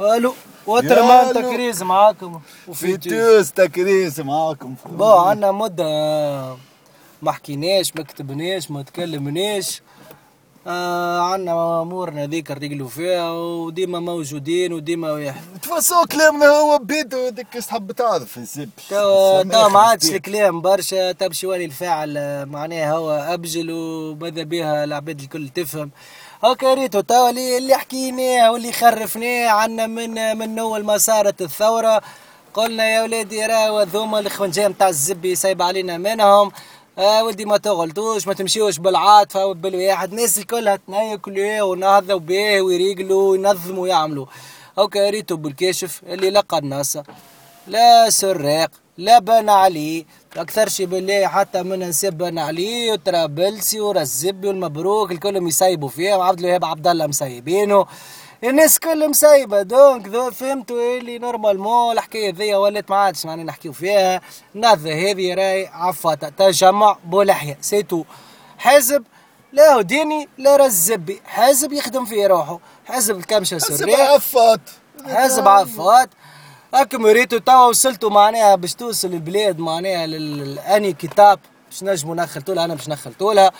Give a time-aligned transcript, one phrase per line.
[0.00, 0.34] ألو
[0.66, 2.40] وترمان تكريز معاكم.
[2.68, 4.74] وفيتوس تكريز معاكم.
[4.86, 5.84] بو عندنا مدة.
[7.22, 9.82] ما حكيناش ما كتبناش ما تكلمناش.
[10.66, 17.48] آه عندنا أمورنا ذيك نرجلوا فيها وديما موجودين وديما واحد تفسوا كلامنا هو بيدو هذيك
[17.48, 18.58] تحب تعرف
[18.90, 22.46] تو تو ما عادش الكلام برشا تمشي ولي الفاعل.
[22.46, 25.90] معناها هو أبجل وماذا بها العباد الكل تفهم.
[26.44, 32.02] هكا ريتو توا اللي اللي حكيناه واللي خرفناه عنا من من أول ما صارت الثورة.
[32.54, 36.52] قلنا يا ولادي راهو هذوما الخنجه نتاع الزبي سايب علينا منهم.
[36.98, 43.82] آه ولدي ما تغلطوش ما تمشيوش بالعاطفه وبالواحد الناس الكل تنايكلوا ونهضوا به ويريقلوا وينظموا
[43.82, 44.26] ويعملوا.
[44.78, 46.98] هكا ريتو بالكاشف اللي لقى الناس.
[47.66, 48.70] لا سراق.
[48.98, 50.04] لا بان عليه
[50.36, 56.38] أكثر شي بالله حتى من نسب بان عليه وترابلسي ورزبي والمبروك الكل يسيبوا فيه وعبد
[56.38, 57.86] الوهاب عبد الله مسيبينه
[58.44, 63.72] الناس كل مسايبه دونك ذو فهمتوا اللي نورمالمون الحكاية ذي ولات ما عادش معناها نحكيو
[63.72, 64.20] فيها.
[64.54, 67.58] النهضه هذه راهي عفاطه تجمع بولحية.
[67.60, 68.04] سيتو.
[68.58, 69.04] حزب
[69.52, 72.60] لا ديني لا رزبي حزب يخدم في روحه.
[72.84, 74.60] حزب الكمشه سريع حزب عفاط
[75.06, 76.08] حزب عفاط
[76.74, 81.38] هاك مريتو توا وصلتوا معناها باش توصل البلاد معناها لأني كتاب
[81.70, 83.50] باش نجموا نخلتوا لها أنا باش نخلتوا لها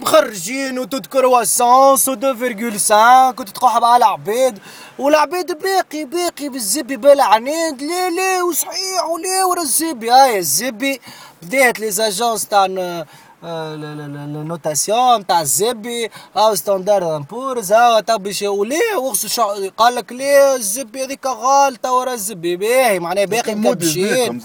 [0.00, 4.58] مخرجين وتذكر واسانس و 2.5 وتتقحب على العباد.
[4.98, 7.82] والعباد باقي باقي بالزبي بلا عناد.
[7.82, 10.10] لا لا وصحيح ولا ورا الزبي.
[10.10, 11.00] هاي الزبي
[11.42, 12.66] بدات لي زاجونس تاع
[13.44, 18.80] النوتاسيون تاع الزبي هاو ستاندرد امبورز هاو تا باش ولي
[19.76, 24.42] قال لك ليه الزبي هذيك غالطه ورا الزبي باهي معناها باقي مكبشين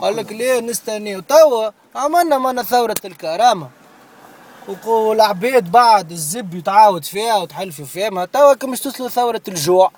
[0.00, 3.68] قال لك ليه نستنيو توا عملنا منا ثوره الكرامه
[4.86, 9.90] والعباد بعد الزب يتعاود فيها وتحلفوا فيها ما توا مش توصلوا ثورة الجوع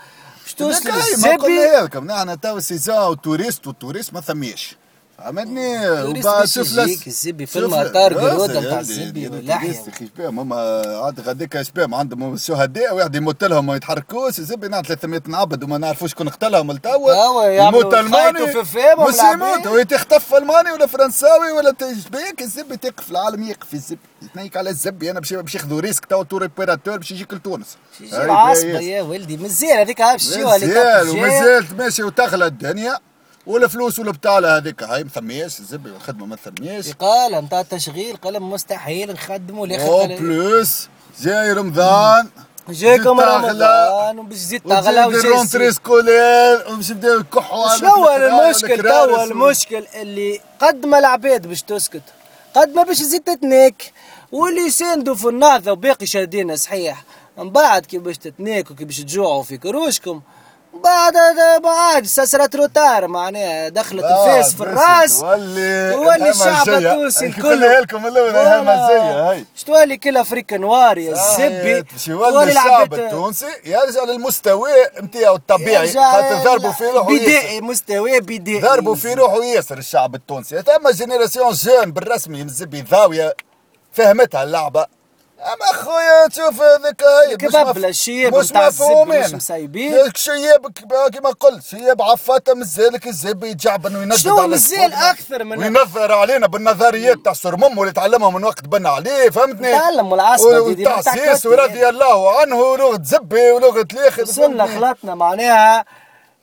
[0.46, 4.76] مش توصلوا الزبي نحن توا سيزون وتوريست والتوريست ما ثميش
[5.18, 9.84] فهمتني وبعد شوف لس الزبي في المطار قروده نتاع الزبي واللحيه
[10.18, 10.56] ماما
[11.04, 15.78] عاد غاديك شباب عندهم شهداء واحد يموت لهم ما يتحركوش الزبي نعرف 300 نعبد وما
[15.78, 18.38] نعرفوش شكون قتلهم لتوا يموت ألماني.
[19.08, 24.56] مش يموت هو تخطف الماني ولا فرنساوي ولا تشبيك الزبي تقف العالم يقف الزبي يتنيك
[24.56, 27.76] على الزبي أنا باش باش ياخذوا ريسك توا تور ريبيراتور باش يجيك لتونس.
[28.12, 32.98] عصبه يا ولدي مزيان هذيك باش مزيان ومازالت ماشي وتغلى الدنيا.
[33.46, 34.82] والفلوس والبطالة هذيك.
[34.82, 40.88] هاي مثمياش الزبي والخدمة ما مثمياش قال نتاع التشغيل قال مستحيل نخدموا لي أو بلوس.
[41.20, 42.28] جاي رمضان.
[42.68, 49.86] جايكم رمضان وباش تزيد تغلى وجاي rentrée scolaire وباش يبداو يكحوا شنو المشكل؟ توا المشكل
[49.94, 52.02] اللي قد ما العباد باش تسكت
[52.54, 53.92] قد ما باش تزيد تتناك
[54.32, 57.04] واللي يساندوا في النهضة وباقي شادين صحيح.
[57.38, 60.20] من بعد كي باش تتناكوا كي باش تجوعوا في كروشكم
[60.84, 61.16] بعد
[61.66, 65.20] عاد c'est trop tard معناها دخلت الفاس في الراس.
[65.20, 67.60] تولي الشعب التونسي الكل.
[67.60, 69.44] لكم الهمزية هاي.
[69.66, 71.82] تولي كل Afrique noire يا الزبي.
[72.06, 74.70] تولي الشعب التونسي يرجع للمستوى
[75.02, 75.92] نتاعو الطبيعي.
[75.92, 78.60] خاطر ضربوا في روحه بدائي مستوى بدائي.
[78.60, 80.62] ضربوا في روحه ياسر الشعب التونسي.
[80.62, 83.34] ثم génération jeune بالرسمي الزبي ضاويه
[83.92, 84.95] فهمتها اللعبة.
[85.40, 89.94] اما خويا تشوف هذاك هاي كبابلة الشياب مش مفهومين مش مسايبين.
[90.16, 90.72] شياب
[91.12, 97.18] كما قلت شياب عفاته مزالك الزب يتجعبن وينزل شنو مزال أكثر من وينظر علينا بالنظريات
[97.24, 100.14] تاع سرمم اللي تعلمها من وقت بنا عليه فهمتني؟ تعلم
[100.74, 105.84] دي والتعسيس ورضي الله عنه ولغة زبي ولغة الآخر وصلنا خلطنا معناها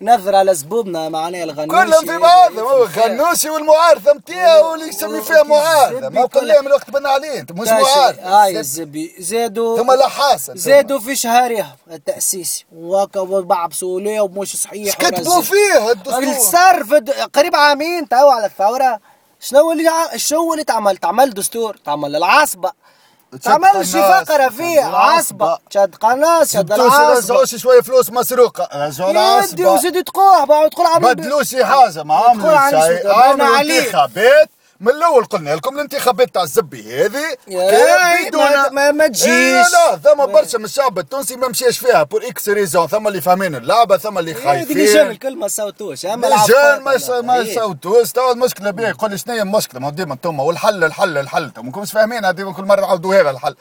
[0.02, 1.86] نظر على زبوبنا معناها الغنوشي.
[1.86, 6.10] كلهم في بعضهم هو الغنوشي والمعارضة نتاعو اللي يسمي فيها معارضة.
[6.10, 7.40] ما كلها من الوقت بنا عليه.
[7.40, 8.22] انت مش معارضة.
[8.22, 15.42] هاي الزبي زادوا ثم لحاسه زادوا في شهرهم التاسيسي وهكا وبعبسوا ليه ومش صحيح كتبوا
[15.42, 16.84] فيه الدستور؟ صار
[17.34, 19.00] قريب عامين تو على الثورة.
[19.40, 22.72] شنو اللي شنو اللي تعمل تعمل دستور؟ تعمل العصبه
[23.42, 28.70] تعمل شي فقرة فيه عصبة شد قناص شد العصبة رجعوا شوية فلوس مسروقة.
[28.88, 34.50] رجعوا العصبة وزيد تقوح بعد تقول عمل بدلوا شي حاجة ما عملوا شيء عملوا انتخابات
[34.84, 37.38] من الأول قلنا لكم الانتخابات تاع الزبي هذه.
[38.72, 39.26] ما, ما تجيش.
[39.28, 42.04] إيه لا ثم برشا من الشعب التونسي ما مشاش فيها.
[42.04, 44.78] pour x raisons ثم اللي فاهمين اللعبة ثم اللي خايفين.
[44.78, 46.06] الرجال الكل ما صوتوش.
[46.06, 48.12] اما الرجال ما ما صوتوش.
[48.12, 51.66] توا المشكلة بيه يقول لي شنو هي المشكلة؟ ما ديما أنتم والحل الحل الحل أنتم
[51.66, 53.56] ماكمش فاهمين ديما كل مرة نعاودوا هذا الحل.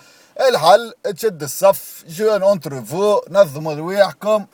[0.49, 4.47] الحل تشد الصف جون اونتر فو نظموا رواحكم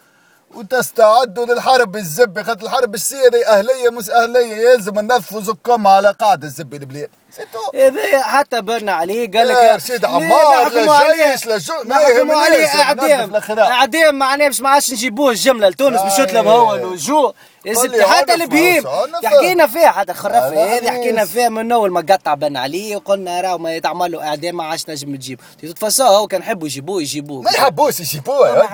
[0.55, 2.45] وتستعدوا للحرب الزبي.
[2.45, 7.11] خاطر الحرب السيري أهلية مش أهلية يلزم ننفذوا زكم على قاعدة الزبي البلاد.
[7.37, 11.97] سيتو هذا حتى بن عليه قال لك يا رشيد عمار لا جيش لا جو ما
[11.97, 13.35] نحكموا عليه اعدام.
[13.59, 17.35] اعدام معناه باش ما عادش نجيبوه الجملة لتونس باش يطلب هو
[17.67, 18.85] لي حتى البهيم.
[19.25, 21.25] حكينا فيها حتى خرافه هذه حكينا.
[21.25, 24.89] فيها من أول ما قطع بن عليه وقلنا راهو ما يتعمل له إعدام ما عادش
[24.89, 27.43] نجم تجيب تتفصاه هو كان يحبوا يجيبوه يجيبوه.
[27.43, 28.65] ما يحبوش يجيبوه.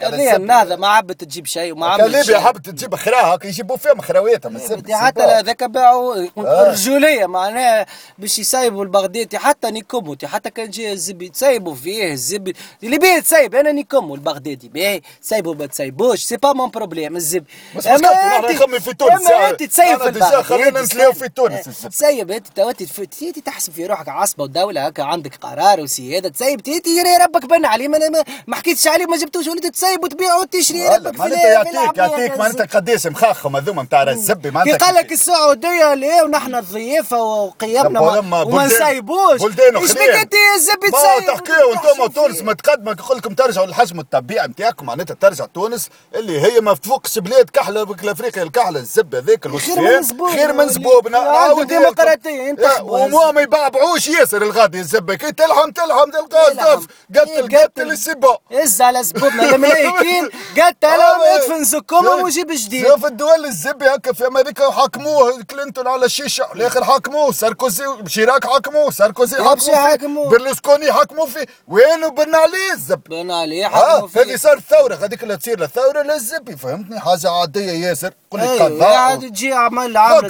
[0.00, 4.00] هذه النهضه ما عبت تجيب شيء وما عملت ليبيا حبت تجيب خراها هكا يجيبوا فيهم
[4.00, 4.58] خراويتهم.
[4.90, 6.70] حتى هذاك باعوا آه.
[6.70, 7.86] رجولية معناها
[8.18, 13.54] باش يسيبوا البغدادي حتى نيكومو حتى كان جاي الزبي تسيبوا فيه الزبي اللي بيه تسيب
[13.54, 17.44] أنا نيكومو البغدادي باهي تسيبوا ما تسيبوش سي با مون بروبليم الزبي
[17.76, 19.50] نحن نخمم في تونس أما.
[19.50, 21.10] أنت تسيب أنا في البغدادي خلينا تسيب.
[21.10, 21.64] في تونس.
[21.64, 26.60] تسيب أنت تو أنت تيجي تحسب في روحك عصبة ودوله هكا عندك قرار وسيادة تسيب
[26.60, 27.98] تيجي يا ربك بن عليه ما,
[28.46, 33.06] ما, حكيتش عليه ما جبتوش ولد تسيب وتبيع وتشري ربك معناتها يعطيك يعطيك معناتها قديش
[33.06, 38.66] مخاخهم هذوما نتاع الزبي معناتها قال لك السعودية ليه ونحن الضيافة وقيمنا لما- ما- بلدان-
[38.66, 39.42] نسيبوش إيش.
[39.92, 44.86] بك انت ما تسيب تحكيوا أنتم وتحشم تونس؟ متقدمه يقول لكم ترجعوا للحجم الطبيعي نتاعكم
[44.86, 47.82] معناتها ترجع تونس اللي هي ما تفوقش بلاد كحله
[48.12, 48.78] افريقيا الكحله
[49.46, 50.32] الوسفين من زبون.
[50.32, 51.18] خير من زبوبنا
[51.62, 52.46] ديمقراطية، لكم.
[52.48, 56.50] ينتخبوا يا، وما ما يبعبعوش ياسر الغادي الزبه كي تلحم تلحم تلقى
[57.16, 60.28] قتل قتل السبا هز على زبوبنا الملايكين
[60.60, 62.86] قالت لهم ادفن زكومه وجيب جديد.
[62.88, 66.46] شوف الدول الزبي هكا في أمريكا حكموه كلينتون على الشيشة.
[66.54, 67.32] الآخر حكموه.
[67.32, 67.71] ساركوزي
[68.06, 68.44] شيراك
[68.90, 69.92] ساركوزي لا، مش حكموه فيه.
[69.92, 70.30] حكموه.
[70.30, 74.94] برلوسكوني حكموه فيه وينو بن عليه الزب بن عليه آه حكموا هذه فيه صار ثوره
[74.94, 79.96] هذيك اللي تصير الثوره للزبي فهمتني حاجة عاديه ياسر قول أيوه قضاء عاد تجي عمل
[79.96, 80.28] عمل؟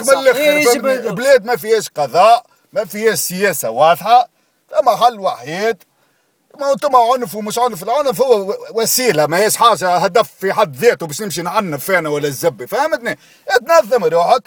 [1.15, 4.29] بلاد ما فيهاش قضاء ما فيهاش سياسه واضحه
[4.71, 5.83] ثم حل وحيد
[6.61, 11.07] ما أنتم عنف ومش عنف العنف هو وسيله ما هيش حاجة هدف في حد ذاته
[11.07, 13.19] باش نمشي نعنف أنا ولا الزبي فهمتني
[13.67, 14.43] تنظم روحك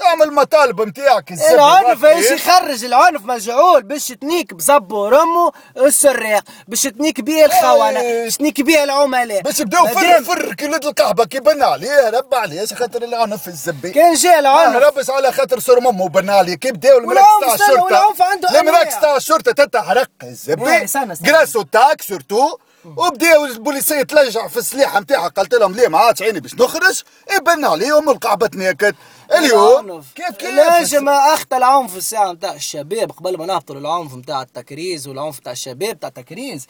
[0.00, 2.30] تعمل مطالب نتاعك الزبي العنف إيش.
[2.30, 8.00] يخرج؟ العنف مجعول باش تنيك بزب ورمو السراق باش تنيك بيه الخونه.
[8.00, 9.42] باش تنيك بيه العملاء.
[9.42, 12.10] باش يبداو فر فر كي ولد القحبه كي بنى عليه.
[12.10, 12.66] رب عليه.
[12.66, 14.76] خاطر العنف الزبي كان جاء العنف.
[14.76, 16.54] ربس على خاطر صور مامو بنى عليه.
[16.54, 18.94] كي بداو المراكز تاع الشرطه المراكز.
[19.00, 20.86] تاع الشرطه تتحرق الزبي.
[21.22, 22.58] جراسو تاك سورتو.
[22.84, 27.02] وبداو البوليسية تلجع في السلاح نتاعها قالت لهم ليه ما عادش عيني باش نخرج؟
[27.36, 28.94] يبنى عليهم والقحبه تناكت
[29.36, 30.12] اليوم العنف.
[30.14, 35.38] كيف كيف؟ لازم اخطى العنف الساعة نتاع الشباب قبل ما نهبطوا للعنف نتاع التكريز والعنف
[35.38, 36.66] نتاع الشباب نتاع التكريز.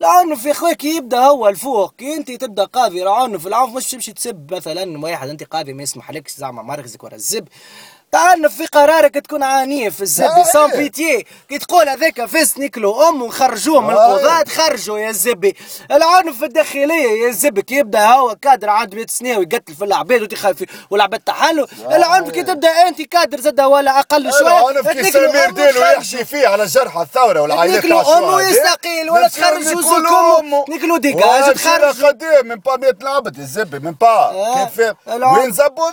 [0.00, 4.12] العنف يا أخوي كي يبدأ هو الفوق كي أنت تبدأ قاضي عنف العنف مش تمشي
[4.12, 7.48] تسب مثلا واحد أنت قاضي ما يسمح لكش زعما مركزك ورا الزب.
[8.14, 10.76] تعنف في قرارك تكون عنيف الزبي إيه.
[10.76, 15.56] بيتي كي تقول هذاك فاس نكلوا أم ونخرجوه من آه، القضاة تخرجوا يا زبي
[15.90, 20.64] العنف الداخليه يا زبي كي يبدأ هو كادر عنده 100 سنة ويقتل في العباد وتخاف
[20.90, 25.86] والعباد تحلوا العنف كي تبدأ أنت كادر زاد ولا أقل شوية العنف كي سمير وتخرجوا.
[25.86, 28.00] يحشي فيه على جرح الثورة والعائلات أمه
[28.40, 28.50] الشهداء.
[28.50, 30.40] يستقيل ولا تخرجوا.
[30.40, 30.64] أمه.
[30.68, 32.08] نكلوا ديكاج تخرجوا.
[32.08, 34.32] قديه من با 100 العبد الزبي من با.
[34.54, 34.92] كيف.
[35.08, 35.90] وين زبوا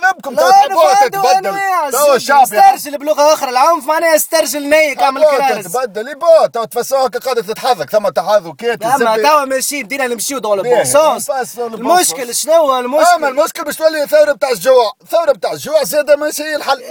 [1.38, 2.11] أنواع تو الزبي.
[2.16, 7.18] يحب استرجل بلغة أخرى العنف معناها استرجل اعمل تحبوها كرارس تتبدل يبا تو تفسوها هكا
[7.18, 12.34] قاعدة تتحرك ثم تحاذكات أما توا ماشيين بدينا نمشيو دون بون سونس المشكل.
[12.34, 16.42] شنو؟ هو أما المشكل المشكل باش تولي ثورة بتاع الجوع ثورة بتاع الجوع زاد ماشي
[16.42, 16.82] هي الحل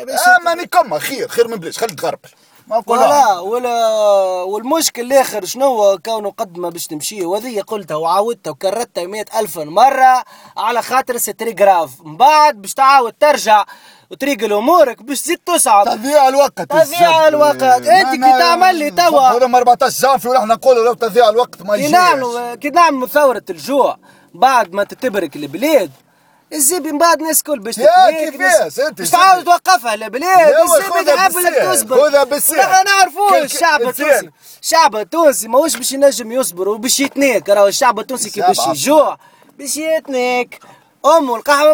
[0.42, 2.30] أما نكمل خير خير من بلاش خلي تغربل
[2.68, 3.86] ما ولا ولا
[4.44, 10.24] والمشكل الآخر شنو؟ هو كونه قدمة باش نمشي وهذه قلتها وعاودتها وكررتها مئة ألف مرة
[10.58, 13.66] على خاطر ستري جراف من بعد باش تعاود ترجع
[14.12, 17.28] وتريق امورك باش تزيد تصعب تضييع الوقت تضييع الزبي.
[17.28, 17.64] الوقت.
[17.64, 19.22] أنت كي تعمل لي توا.
[19.38, 23.98] هذا 14 جانفي ونحن نقولوا لو تضييع الوقت ما يجيش نعملوا كي نعملوا ثورة الجوع
[24.34, 25.92] بعد ما تتبرك البلاد
[26.54, 29.10] الزبي من بعد الناس الكل باش كيفاش؟ ناس- أنت باش.
[29.10, 32.60] تعاود توقفها البلاد الزبي بالسير، تصبر خذها بالسير.
[32.60, 33.82] نحن نعرفوه كل- الشعب.
[33.82, 34.30] التونسي
[34.62, 39.18] الشعب التونسي ماهوش باش ينجم يصبر وباش يتنيك راهو الشعب التونسي كي باش يجوع
[39.60, 40.60] باش يتنيك
[41.06, 41.74] امه القهوه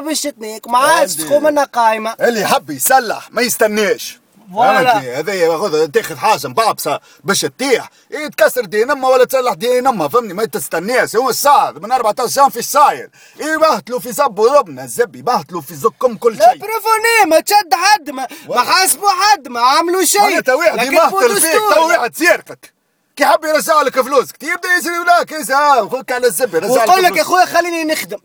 [1.17, 1.23] عندي.
[1.23, 2.15] تقوم منها قايمة.
[2.21, 4.19] اللي يحب يسلح ما يستناش
[4.53, 4.93] voilà.
[4.93, 7.89] فهمتني؟ هذا ياخذ تاخذ حاجة مبعبصه باش تطيح.
[8.11, 12.59] يتكسر دي نما ولا تسلح دي نما فهمني؟ ما تستناش هو الصعب من 14 جانفي
[12.59, 16.57] الصاير يبهتلوا في زب وربنا الزب يبهتلوا في زكم كل شيء.
[16.57, 20.21] bref وني ما تشد حد ما, ما حاسبوا حد ما عملوا شيء.
[20.21, 21.61] معناتها واحد يمهتل فيك.
[21.75, 22.76] تو واحد سيرقك
[23.17, 27.21] كي حب يرجع لك فلوسك يبدا يجري ولاك يسا خذك على الزب ويقول لك يا.
[27.21, 28.17] اخويا خليني نخدم.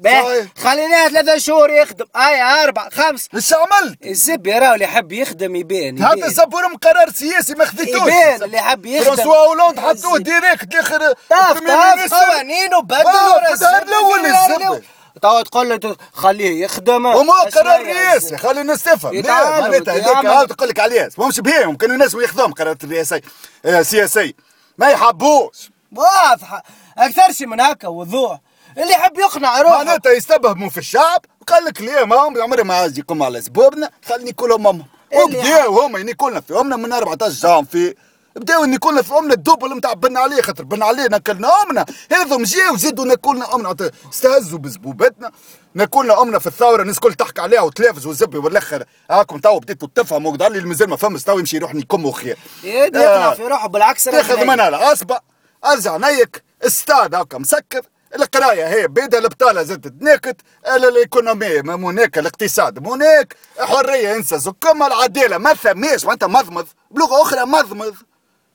[0.65, 6.03] خليناه ثلاثة شهور يخدم اي أربع خمس إيش عملت؟ الزب يراه اللي يحب يخدم يبان
[6.03, 6.29] هذا.
[6.29, 10.99] زبورهم قرار سياسي ما خذيتوش يبان اللي حب يخدم فرانسوا هولاند حطوه direct الآخر
[11.31, 14.83] طاف طاف آه، الزب الأول الزب.
[15.23, 20.39] توا تقول له خليه يخدم وما قرار؟ رئاسي خلي الناس تفهم معناتها.
[20.39, 23.21] هاو تقول لك عليه مش بهم يمكن الناس ياخذوهم قرارات الرئاسية
[23.65, 25.71] آه، سياسية ما يحبوش.
[25.97, 26.63] واضحه
[26.99, 28.41] أكثر شيء من هكا وضوح.
[28.79, 29.77] اللي يحب يقنع روحه.
[29.77, 31.21] معناتها يستبهموا في الشعب.
[31.47, 33.91] قال لك ليه ما هم عمري ما عايز يقوم على سبوبنا.
[34.09, 34.85] خليني كلهم هم.
[35.15, 37.95] وبداو هما ينيكولنا في امنا من 14 جانفي.
[38.37, 42.77] بداو ينيكولنا في امنا الدوبل نتاع بن عليه خاطر بن عليه ناكلنا امنا هذم جاو
[42.77, 45.33] زادوا ناكلنا امنا استهزوا بزبوبتنا.
[45.75, 48.85] ناكلنا امنا في الثورة الناس الكل تحكي عليها وتلافز وزبي والأخر.
[49.11, 52.39] هاكم تو بديتوا تفهموا قدر لي المازال ما فهمش تو يمشي يروح يكم خير.
[52.65, 54.49] يقنع في روحه بالعكس تاخذ بنيك.
[54.49, 55.21] منها العصبة.
[55.65, 57.81] أرجع نيك استاد هكا مسكر
[58.17, 60.37] القراية هي بيدها البطالة زادت تناكت
[60.77, 66.05] ال économie ما موناك الاقتصاد موناك حرية إنسى زكما العدالة ما ثماش.
[66.05, 66.67] معناتها مضمض.
[66.91, 67.95] بلغة أخرى مضمض.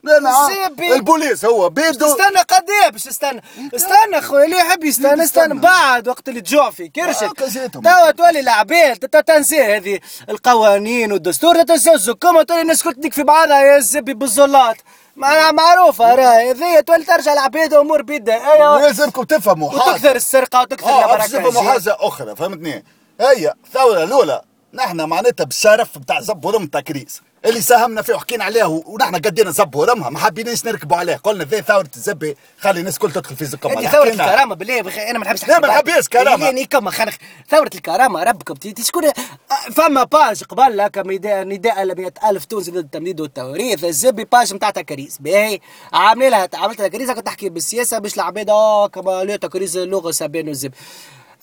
[0.05, 0.93] أنا زيبي.
[0.95, 2.05] البوليس هو بيدو.
[2.05, 3.41] استنى قد إيه باش استنى.
[3.75, 5.53] استنى خويا اللي يحب يستنى استنى.
[5.59, 7.83] بعد وقت اللي تجوع فيه كرشك زيتهم.
[7.83, 9.99] توا تولي العباد تنسى هذه
[10.29, 11.63] القوانين والدستور.
[11.63, 14.77] تنسى الزكومة تولي الناس كل تديك في بعضها يا زبي بالزلات.
[15.15, 18.53] مع- معروفة راهي هذه تولي ترجع العباد امور بيدها.
[18.53, 18.81] أيوه.
[18.81, 19.89] لازمكم تفهموا حاجة.
[19.91, 21.27] وتكثر السرقة وتكثر آه البركة.
[21.49, 22.85] تفهموا حاجة أخرى فهمتني؟
[23.21, 24.41] هي الثوره الأولى.
[24.73, 29.75] نحن معناتها بالشرف بتاع زب ورم تكريس اللي ساهمنا فيه وحكينا عليه ونحن قدينا زب
[29.75, 33.69] ورمها ما حبيناش نركبوا عليه؟ قلنا ذي ثوره الزبي خلي الناس الكل تدخل في زكم
[33.69, 36.45] هذه ثورة الكرامة بالله بخي أنا ما نحبش لا، ما نحبش كرامة.
[36.45, 37.15] يعني كم خنخ
[37.49, 38.53] ثورة الكرامة ربكم.
[38.53, 39.03] تي شكون
[39.75, 43.83] فما page قبل هكا نداء نداء ل 100000 تونسي ضد التمديد والتوريث.
[43.83, 45.59] الزبي page نتاع تكريز باهي.
[45.93, 50.47] عاملين لها عملت تكريز هكا تحكي بالسياسة باش العباد آه كما لا تكريز اللغة سابين
[50.47, 50.75] والزبي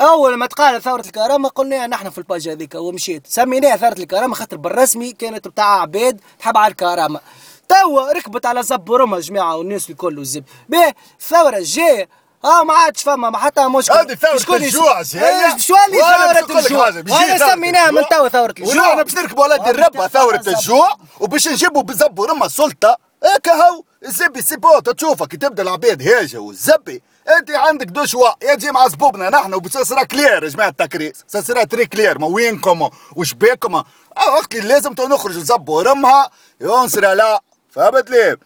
[0.00, 3.26] أول ما تقال ثورة الكرامه قلنا نحن في ال page هذيك ومشيت.
[3.26, 7.20] سميناها ثورة الكرامه خاطر بالرسمي كانت بتاع عباد تحب على الكرامه
[7.68, 10.44] توا ركبت على زب ورمها جماعة والناس الكل والزب.
[10.68, 12.08] باهي الثورة الجاية
[12.44, 15.18] آه ما عادش فما ما حتى مشكل هذه ثورة الجوع سي
[15.58, 18.02] شو اللي ثورة الجوع؟ ثورة سميناها من.
[18.10, 18.74] توا ثورة الجوع.
[18.74, 22.96] ونحن باش نركبوا على يد الربة ثورة الجوع وباش نجيبوا بزب ورمى السلطة
[23.36, 27.02] هكا هو الزبي سيبوت تشوفك كي تبدأ العباد هاجة والزبي.
[27.28, 28.28] انت عندك deux choix.
[28.42, 31.24] يا تجي مع زبوبنا نحن وبسرعة clair يا جماعة التكريز.
[31.26, 33.74] سرعة très clair ما وينكم؟ وش بيكم؟
[34.16, 38.38] وقت اللي لازم نخرج زب ورمها ينصر لا فهمت ليه؟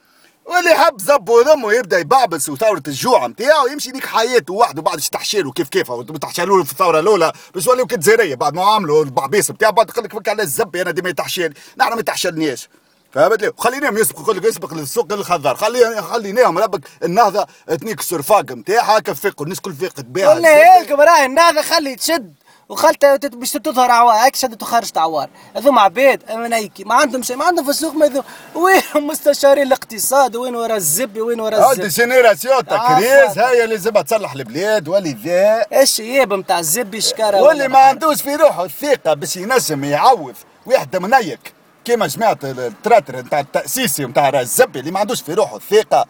[0.44, 5.52] واللي حب زب وذمه يبدأ يبعبس وثورة الجوع نتاعو يمشي ليك حياته وحده بعد تحشيله
[5.52, 5.68] كيف.
[5.68, 5.92] كيف
[6.22, 10.04] تحشلوا له في الثورة الأولى باش يوليو كتزيريه بعد ما عملوا البعبيس نتاعو بعد يقول
[10.04, 12.68] لك على الزب أنا ديما يتحشل نحن ما تحشلناش
[13.12, 17.46] فهمت لي؟ خليناهم يسبقوا لك يسبق للسوق للخضار خلي خليناهم ربك النهضة
[17.80, 22.34] تنيك السرفاق نتاعها كفقوا الناس كل فيقت بها قلنا لكم راهي النهضة خلي تشد
[22.68, 24.14] وخلت باش تظهر عوار.
[24.14, 25.28] هيك شدت وخرجت عوار.
[25.56, 28.22] هذوما عباد امنيكي ما عندهم شيء ما عندهم في السوق ما يذو
[28.54, 33.42] وين مستشارين الاقتصاد؟ وين ورا الزبي وين ورا هذه الزبي génération تكريز عفوا.
[33.50, 38.34] هي اللي لازم تصلح البلاد ولذا الشياب نتاع الزبي شكاره واللي ولا ما عندوش في
[38.34, 40.34] روحه الثقة باش ينجم يعوض
[40.66, 41.57] واحد منيك
[41.88, 46.06] كيما جماعة التراتر نتاع التأسيسي نتاع الزبي اللي ما عندوش في روحه الثقة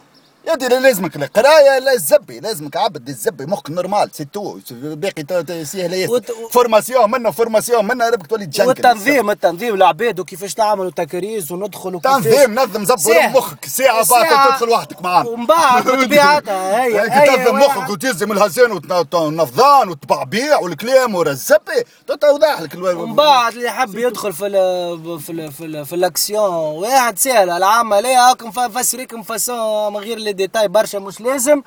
[0.47, 5.23] يا دي لازمك القرايه لا الزبي لازمك عبد الزبي مخك normal c'est tout باقي
[5.65, 10.91] سهله ياسر وت- فورماسيون منه فورماسيون منه ربك تولي تجنكل والتنظيم التنظيم العباد وكيفاش تعملوا
[10.91, 13.29] تكريس وندخل وكيفاش تنظيم نظم زبر.
[13.29, 14.49] مخك ساعة بعد ساعة.
[14.49, 17.55] تدخل وحدك معانا ومن بعد بطبيعتها هي تنظم.
[17.59, 18.71] مخك وتلزم الهزان
[19.13, 21.83] والنفضان والتبعبيع والكلام ورا الزبي
[22.21, 26.49] توضح لك ومن بعد اللي حب يدخل في ال في ال في, ال في الأكسيون
[26.53, 31.63] واحد سهل العملية هاكم فسريكم فاسون من غير glede taj Barša Muslezem.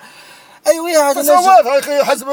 [0.67, 2.27] لازم اي واحد ينجم- تصوت يا أخي حزب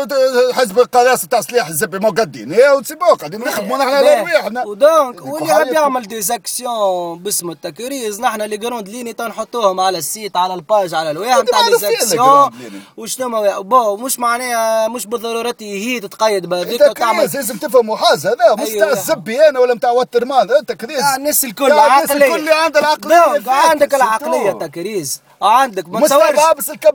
[0.53, 4.19] حزب القياس تاع سلاح الزبي ما قادين يا وتسيبوه قاعدين نخدموا نحن على.
[4.19, 5.75] رواحنا ودونك واللي حاب حياتكم.
[5.75, 10.61] يعمل des actions باسم التكريز نحن les grandes lignes تنحطوهم على ال site على ال
[10.61, 12.49] page على الواحد هذي نتاع les actions.
[12.97, 18.55] وشنو بو مش معناها مش بالضرورة هي تتقيد بهذيك وتعمل التكريز لازم تفهموا حاجة هذا
[18.63, 18.79] مش أيوة.
[18.85, 22.81] تاع الزبي أنا ولا نتاع Waterman التكريز يا الناس الكل يا الناس الكل عندها
[23.37, 23.95] ذاك، عندك c'est tout.
[23.95, 26.39] العقلية تكريز عندك ما تصورش.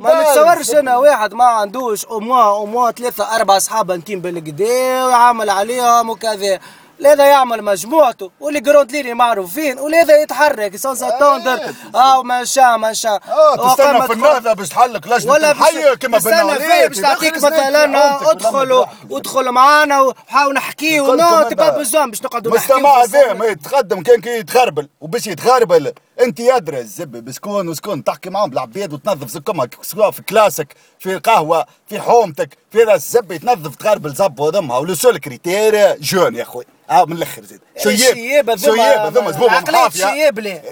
[0.01, 6.11] ما نتصورش أنا واحد ما عندوش اموا اموا ثلاثة أربعة أصحاب intimes بالكدا ويعمل عليهم
[6.11, 6.61] وكذا.
[6.99, 11.61] لذا يعمل مجموعته و les grandes lignes معروفين ولذا يتحرك sans s'attendre
[11.95, 12.23] آه.
[12.23, 13.21] ما شاء ما شاء.
[13.29, 18.31] آه تستنى في النهضة باش تحلك لجنة ولا الحي كما تستنى فيه باش تعطيك مثلا
[18.31, 21.15] ادخلوا ادخلوا معانا وحاول نحكيو.
[21.15, 23.39] non t'as pas besoin باش نقعدوا نحكيو مستمع في هذا الزمن.
[23.39, 28.93] ما يتقدم كان كي يتخربل وباش يتخربل انت يدري الزبي بسكون وسكون تحكي معاهم بالعباد
[28.93, 32.59] وتنظف زكمها سواء في كلاسك في القهوه في حومتك.
[32.75, 36.65] في راس الزبي تنظف تخربل زب وضمها ولو سول كريتير جون يا أخوي.
[36.91, 37.61] آه من الأخر زيد.
[37.83, 40.63] شو الشياب ياب هذوما- شو ياب هذوما زبوبه عقلية محافيه الشياب ليه؟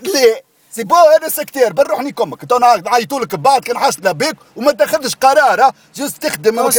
[0.75, 5.15] سي بو هذا سكتير بنروحني كمك تو نعيطوا لك بعد كان حاصله بك وما تاخذش
[5.15, 6.71] قرار جست تخدم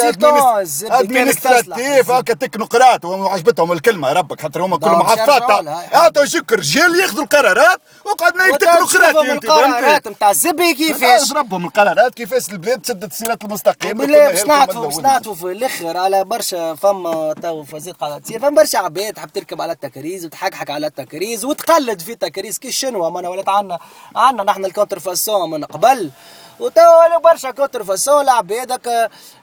[0.84, 3.06] administratif هكا تكنوقراط.
[3.06, 10.08] وعجبتهم الكلمة ربك خاطر هما كلهم محطات اعطوا شك رجال ياخذوا القرارات وقعدنا تكنوقراطي القرارات
[10.08, 13.98] نتاع الزبي كيفاش؟ ربهم القرارات كيفاش البلاد تسد السيرات المستقيم.
[13.98, 18.50] بالله باش نعطوا باش نعطوا في الآخر على برشا فما تو فازيت قاعدة تصير فما
[18.50, 23.30] برشا عباد تحب تركب على التكريز وتحكحك على التكريز وتقلد في تكريز كي شنو؟ ما
[23.30, 23.80] ولات عندنا
[24.16, 26.12] عندنا نحن ال contrefaçon من قبل.
[26.60, 28.80] وتوا برشا كونتر فاسون العباد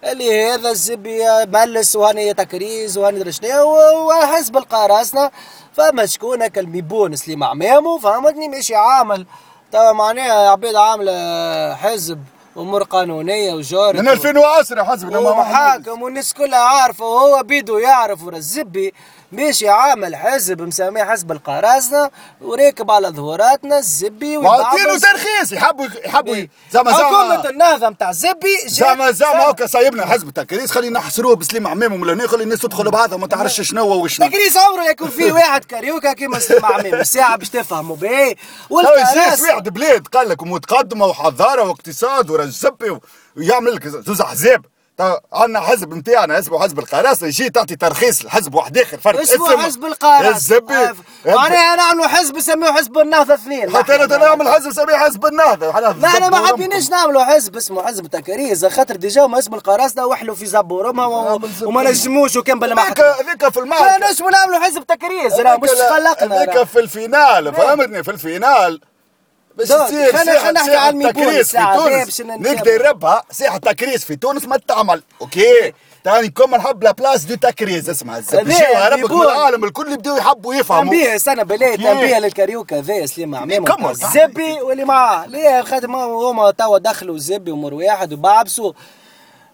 [0.04, 5.30] اللي هذا الزبي ملس وهاني تكريز وهاني درشنا وحسب القراصنة
[5.72, 9.26] فما شكون هكا الميبونس اللي مع مامو فهمتني؟ ماشي عامل.
[9.72, 12.18] توا معناها عباد عامله حزب
[12.56, 18.94] أمور قانونية وجار من 2010 حزب ومحاكم والناس كلها عارفة وهو بيدو يعرف الزبي.
[19.32, 22.10] ماشي عامل حزب مسميه حزب القراصنه
[22.40, 26.36] وراكب على ظهوراتنا الزبي وعطينه ترخيص يحبوا يحبوا
[26.70, 31.66] زعما زعما حكومة النهضة نتاع الزبي زعما زعما هكا صايبنا حزب التكريس خلينا نحصروه بسليم
[31.66, 34.28] عمام وملاني خلي الناس تدخل بعضها ما تعرفش شنو وشنو.
[34.28, 38.34] تكريس عمره يكون فيه واحد كاريوكا كيما سليم عمام الساعة باش تفهموا باهي
[38.70, 42.98] والكراس واحد بلاد قال لك متقدمة وحضارة واقتصاد ورزبي
[43.36, 44.64] ويعمل لك زوز أحزاب.
[45.32, 49.84] عندنا حزب نتاعنا اسمه حزب القراصنه يجي تعطي ترخيص لحزب واحد آخر فرد اسمه حزب
[49.84, 50.94] القراصنه الزبي
[51.26, 53.76] معناها نعملوا حزب نسميه حزب النهضة اثنين.
[53.76, 55.70] حتى أنا نعمل حزب نسميه حزب النهضة.
[56.06, 60.46] إحنا ما حابينش نعملوا حزب اسمه حزب تكريز خاطر ديجا هما اسم القراصنه وحلوا في
[60.46, 60.98] زبورهم
[61.62, 66.42] وما نجموش وكان بالمحكمه هذيك في المعركه نجموا نعملوا حزب تكريز مش خلقنا.
[66.42, 67.54] هذيك في الفينال.
[67.54, 68.80] فهمتني؟ في الفينال.
[69.60, 72.20] باش تصير خلينا نحكي على في تونس.
[72.20, 75.02] نقدر يربها ساحه تكريس في تونس ما تعمل.
[75.20, 75.72] أوكي؟
[76.04, 80.54] تاني كم نحب لا بلاس دو تكريز اسمها الزبشي ربك من العالم الكل يبداو يحبوا
[80.54, 80.84] يفهموا.
[80.84, 82.80] تنبيه سنه بلاي تنبيه للكاريوكا.
[82.80, 88.72] ذا سليم عمام الزبي واللي معاه ليه خاطر هما توا دخلوا الزبي ومر واحد وبعبسوا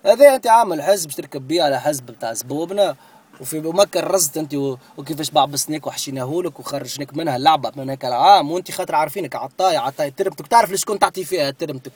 [0.06, 2.96] هذا أنت عامل حزب تركب بيه على حزب بتاع زبوبنا.
[3.40, 4.54] وفي مكة رزت أنت
[4.98, 8.04] وكيفاش بعبسناك وحشيناه لك وخرجناك منها اللعبة من هيك.
[8.04, 10.46] العام وانت خاطر عارفينك عطاي عطاي ترمتك.
[10.46, 11.92] تعرف ليش كنت تعطي فيها ترمتك.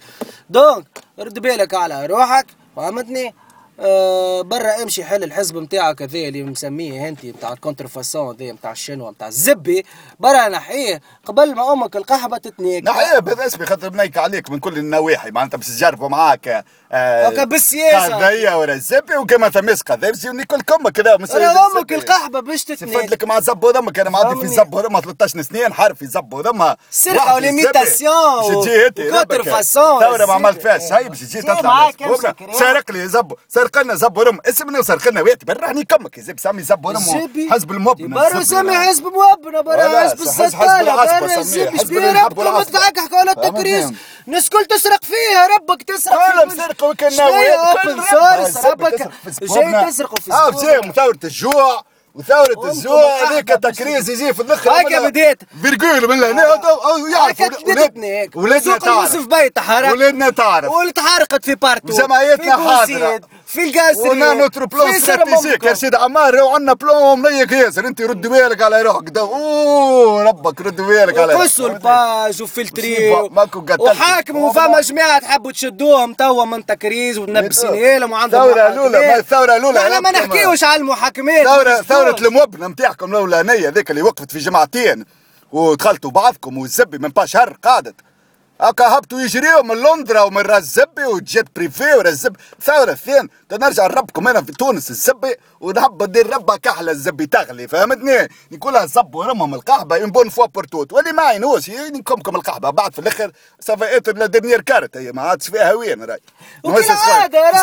[0.51, 0.87] دونك
[1.19, 3.35] رد بالك على روحك فهمتني؟
[3.81, 8.73] آه برا امشي حل الحزب نتاعك هذا اللي مسميه انت نتاع الكونتر فاسون ذا نتاع
[8.73, 9.85] الشنوة نتاع الزبي.
[10.21, 12.85] برا نحيه قبل ما أمك القحبة تتنيك.
[12.85, 15.31] نحيه بالاسم خاطر بنيك عليك من كل النواحي.
[15.31, 18.17] معناتها باش تجربوا معاك آه بالسياسة.
[18.17, 23.13] قضيه ولا الزبي وكما ثماس قضيه باش يكون كلكم كذا أمك القحبة باش تتنيك.
[23.13, 26.77] لك مع زب ودمك أنا معدي في زب ودمها 13 سنين حرف في زب ودمها
[26.91, 31.91] سرقة وليميتاسيون وكونتر فاسون ثورة ما عملت فيها شيء باش تجي تطلع
[32.53, 34.39] سارق لي زب سرق لنا زب ورم.
[34.49, 36.19] اسمنا وسرق لنا وياتي برهني كمك.
[36.19, 37.01] يا سامي زب ورم
[37.51, 43.31] حزب المبنى برا سامي حزب مبنى برا حزب السطالة برا الزب شبيه ربكم تحكحكوا على
[43.31, 43.87] التكريس.
[44.29, 45.47] الناس كل تسرق فيها.
[45.57, 49.11] ربك تسرق كنا اوبن سورس ربك
[49.43, 55.09] جاي تسرقوا في آه جاي ثورة الجوع وثورة الزوع هذيك تكريس يجي في الآخر هكا
[55.09, 55.39] بديت.
[55.63, 56.43] فيرجول من هنا
[57.13, 60.73] يعرف هيك ولادنا تعرف يوسف بيت تحرق ولادنا تعرف.
[60.73, 61.93] وتحرقت في بارتو.
[61.93, 63.21] جمعيتنا حاضرة.
[63.51, 68.27] في القاسري ونا نوتر بلون استراتيجيك يا سيدي عمار وعندنا بلون مليك ياسر انت رد
[68.27, 69.19] بالك على روحك.
[69.19, 73.11] أوه ربك رد بالك على قصوا الباج وفلتري
[73.79, 76.15] وحاكموا فما جماعة تحبوا تشدوهم.
[76.15, 81.47] توا من تكريز وتنبسين لهم وعندهم الثوره الاولى الثوره الاولى إحنا ما نحكيوش على المحاكمات
[81.47, 85.05] ثوره ثورة المبنى نتاعكم الاولانيه ذيك اللي وقفت في جماعتين.
[85.53, 87.95] ودخلتوا بعضكم والزبي من با شهر قعدت
[88.61, 93.87] هكا هبطوا يجريوا من لندرا ومن راس زبي وجيت بريفي وراس زبي ثورة الثاني نرجع
[93.87, 99.55] نربكم هنا في تونس الزبي ونحب ندير ربها كحلة الزبي تغلي فهمتني نقولها زب ورمهم
[99.55, 104.17] القحبة ان بون فوا بورتوت واللي ما عينوش ينكمكم القحبة بعد في الآخر سافا اتر
[104.17, 106.21] لا ديرنيير كارت هي ما عادش فيها وين راي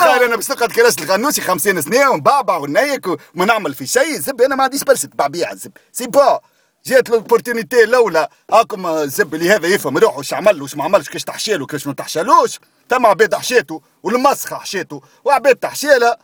[0.04, 4.46] صغير أنا باش نقعد كراس الغنوسي 50 سنة ونبعبع ونيك وما نعمل في شيء زبي
[4.46, 6.40] أنا ما عنديش برشة بعبيع الزبي سي با
[6.88, 8.28] جات لوبورتينيتي الأولى.
[8.52, 11.94] هاكم الزب اللي هذا يفهم روحه واش عمل واش ما عملش كيش تحشيله كيش ما
[11.94, 16.16] تحشالوش تم عباد حشيته والمسخة حشيته وعباد تحشيله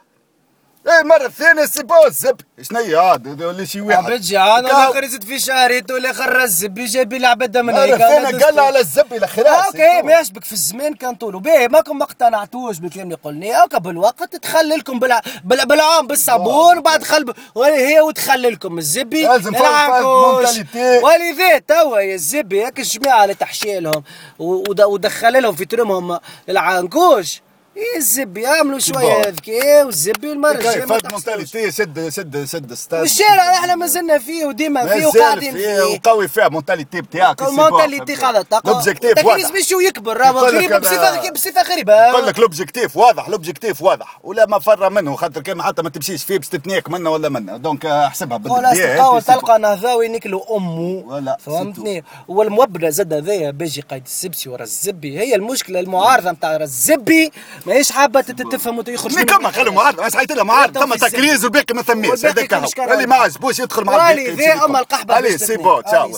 [0.87, 2.41] إيه المره الثانية سي بو الزب
[2.75, 7.57] هي هذا ولا شي واحد عبد جيعان الآخر يزيد في شهريته الآخر الزب جاب العباد
[7.57, 11.39] من هيك أنا قال على الزب إلى خلاص أوكي ما يشبك في الزمان كان طوله
[11.39, 15.19] باهي ماكم ما اقتنعتوش بالكلام اللي قلناه أوكي بالوقت تخللكم بال...
[15.43, 15.65] بال...
[15.65, 19.55] بالعام بالصابون وبعد خلب هي وتخللكم الزبي لازم
[21.03, 24.03] ولذا توا يا الزبي هيك الجماعه اللي تحشيلهم
[24.39, 26.19] ودخل لهم في ترمهم
[26.49, 27.52] العنكوش إيه
[27.97, 33.88] الزبي يعملوا شوية ذكي والزبي والمرج كيف مونتاليتي سد سد سد ستاد والشارع إحنا ما
[33.88, 39.51] زلنا فيه وديما فيه وقاعدين فيه وقوي فيه مونتاليتي بتاعك المونتاليتي قاعدة تقوى لوبجيكتيف واضح.
[39.51, 40.17] باش يكبر.
[40.17, 42.12] راه غريب بصفه بصفة غريبة.
[42.12, 44.19] نقول لك لوبجيكتيف واضح لوبجيكتيف واضح.
[44.23, 47.57] ولا ما فر منه خاطر كان حتى ما تمشيش فيه باش تتنيك منه ولا منه.
[47.57, 54.63] دونك احسبها بالدقيقه تلقى نهضاوي نكلوا امه فهمتني؟ والموبله زاد هذايا باجي قايد السبسي ورا
[54.63, 55.19] الزبي.
[55.19, 57.31] هي المشكلة المعارضة نتاع الزبي.
[57.65, 61.82] ماهيش حابة تفهم ويخرج كما خلوا معارضه ما صحيت له معارضه ثم تكريز والباقي ما
[61.82, 66.12] ثميش هذاك اللي ما عجبوش يدخل مع الباقي ذا اما القحبة علي سي بو تشاو